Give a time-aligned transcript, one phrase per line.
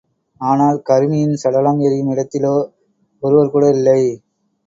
[0.41, 2.53] ஆனால், கருமியின் சடலம் எரியும் இடத்திலோ
[3.23, 3.99] ஒருவர் கூட இல்லை.